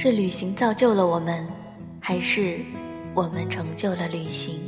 [0.00, 1.44] 是旅行造就了我们，
[1.98, 2.60] 还是
[3.14, 4.60] 我们成就了旅行？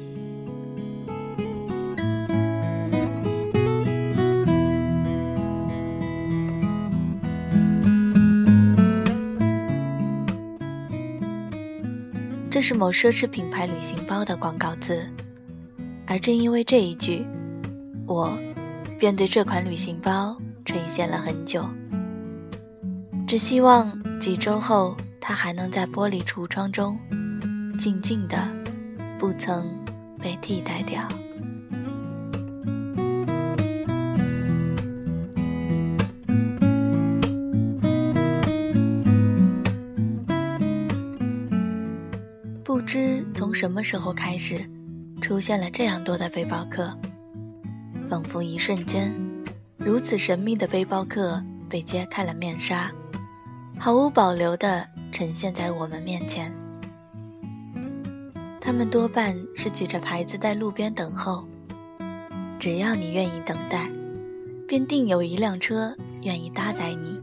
[12.50, 15.08] 这是某奢侈品牌旅行包的广告词，
[16.08, 17.24] 而正因为这一句，
[18.04, 18.36] 我
[18.98, 21.64] 便对这款旅行包垂涎了很久。
[23.28, 26.98] 只希望几周后，它还能在玻璃橱窗中
[27.78, 28.36] 静静的，
[29.18, 29.68] 不曾
[30.18, 31.06] 被替代掉。
[42.64, 44.68] 不知从什么时候开始，
[45.20, 46.92] 出现了这样多的背包客，
[48.08, 49.14] 仿佛一瞬间，
[49.76, 52.90] 如此神秘的背包客被揭开了面纱，
[53.78, 56.52] 毫无保留的呈现在我们面前。
[58.60, 61.44] 他们多半是举着牌子在路边等候，
[62.58, 63.90] 只要你愿意等待，
[64.66, 67.20] 便定有一辆车愿意搭载你。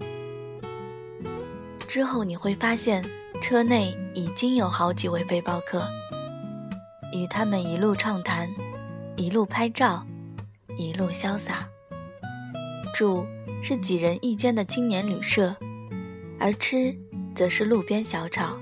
[1.88, 3.04] 之后你会发现。
[3.40, 5.88] 车内已经有好几位背包客，
[7.14, 8.50] 与他们一路畅谈，
[9.16, 10.04] 一路拍照，
[10.76, 11.70] 一路潇洒。
[12.96, 13.24] 住
[13.62, 15.56] 是几人一间的青年旅社，
[16.40, 16.98] 而吃
[17.38, 18.58] 则是路边小炒。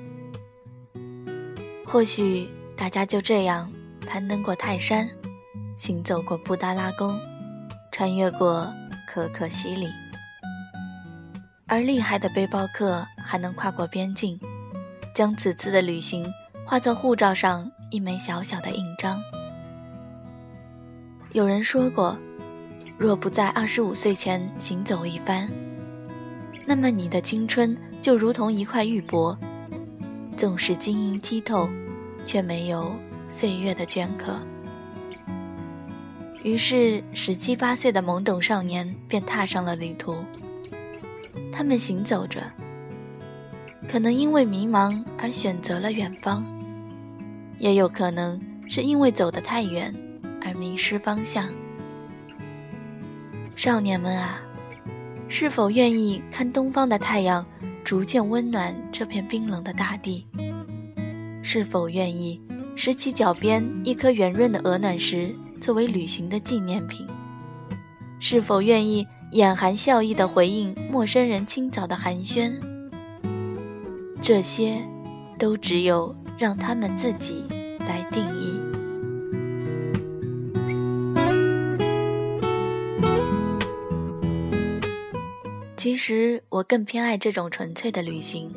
[1.86, 3.72] 或许大家就这样
[4.06, 5.09] 攀登过泰山，
[5.78, 7.17] 行走过布达拉宫，
[7.90, 8.70] 穿越过
[9.08, 9.88] 可可西里，
[11.67, 14.38] 而厉害的背包客还能跨过边境。
[15.14, 16.30] 将此次的旅行
[16.66, 19.17] 化作护照上一枚小小的印章。
[21.32, 22.20] 有人说过，
[22.98, 25.50] 若不在二十五岁前行走一番，
[26.66, 29.36] 那么你的青春就如同一块玉帛，
[30.38, 31.67] 纵使晶莹剔透，
[32.23, 32.95] 却没有
[33.27, 34.38] 岁月的镌刻。
[36.43, 40.23] 于是，十七八岁的懵懂少年便踏上了旅途。
[41.52, 42.43] 他们行走着。
[43.89, 46.45] 可能因为迷茫而选择了远方，
[47.58, 48.39] 也有可能
[48.70, 49.92] 是因为走得太远
[50.43, 51.49] 而迷失方向。
[53.55, 54.39] 少年们啊，
[55.27, 57.43] 是否愿意看东方的太阳
[57.86, 60.26] 逐渐温暖这片冰冷的大地？
[61.44, 62.42] 是否愿意
[62.76, 67.06] 拾起脚边一颗圆润的鹅卵石作为旅行的纪念品？
[68.20, 72.52] 是否愿意眼含笑意地回应陌生人清早的寒暄？
[74.20, 74.82] 这些，
[75.38, 77.44] 都只有让他们自己
[77.82, 78.64] 来定义。
[85.86, 88.52] 其实，我更偏爱这种纯粹的旅行，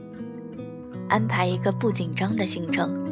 [1.10, 3.06] 安排一个不紧张的行程，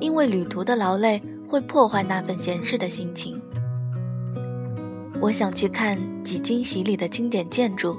[0.00, 3.42] 因为旅途的劳累会破坏那份闲适的心情。
[5.20, 7.98] 我想去看几经洗礼的经典建筑，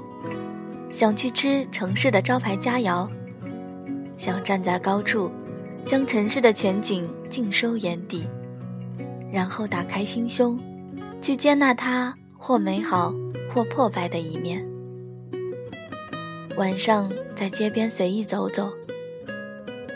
[0.90, 3.06] 想去吃城市的招牌佳肴。
[4.16, 5.30] 想站在高处，
[5.84, 8.26] 将城市的全景尽收眼底，
[9.30, 10.58] 然后打开心胸，
[11.20, 13.12] 去接纳它或美好
[13.50, 14.66] 或破败的一面。
[16.56, 18.72] 晚上在街边随意走走，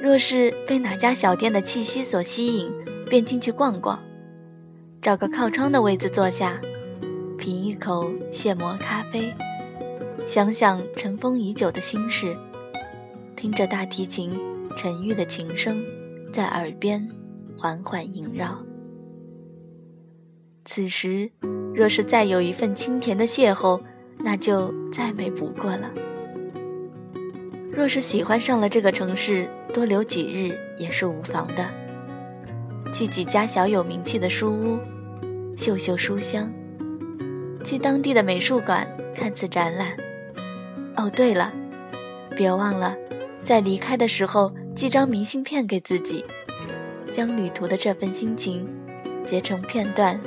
[0.03, 2.69] 若是被哪家小店的气息所吸引，
[3.09, 4.03] 便进去逛逛，
[5.01, 6.61] 找个靠窗的位子坐下，
[7.39, 9.33] 品一口现磨咖啡，
[10.27, 12.37] 想想尘封已久的心事。
[13.37, 14.33] 听着大提琴
[14.77, 15.81] 沉郁的琴声，
[16.33, 17.09] 在耳边
[17.57, 18.59] 缓缓萦绕。
[20.65, 21.31] 此时，
[21.73, 23.81] 若是再有一份清甜的邂逅，
[24.19, 25.89] 那就再美不过了。
[27.78, 31.65] 若是喜欢上了这个城市，多留几日也是无妨的。
[32.93, 34.81] 去几家小有名气的书屋，
[35.56, 36.50] 嗅嗅书香；
[37.62, 39.97] 去当地的美术馆看次展览。
[40.97, 41.53] 哦，对了，
[42.37, 42.97] 别忘了。
[43.44, 46.25] 在离开的时候，寄张明信片给自己，
[47.12, 48.69] 将旅途的这份心情
[49.25, 50.20] 截成片段，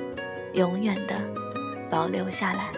[0.53, 1.15] 永远的
[1.89, 2.69] 保留下来。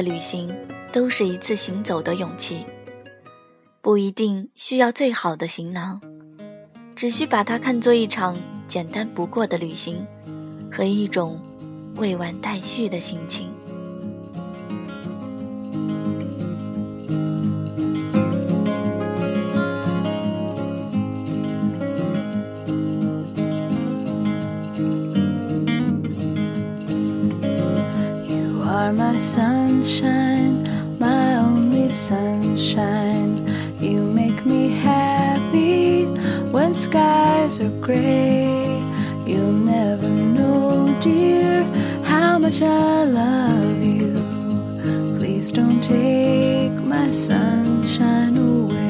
[0.00, 0.50] 的旅行，
[0.90, 2.64] 都是一次行走的勇气。
[3.82, 6.00] 不一定需要最好的行囊，
[6.96, 8.34] 只需把它看作一场
[8.66, 10.06] 简单不过的旅行。
[10.72, 11.38] 和一种
[11.96, 13.50] 未完待续的心情。
[29.20, 30.64] Sunshine,
[30.98, 33.46] my only sunshine.
[33.78, 36.06] You make me happy
[36.50, 38.46] when skies are gray.
[39.26, 41.62] You'll never know, dear,
[42.04, 44.14] how much I love you.
[45.18, 48.89] Please don't take my sunshine away.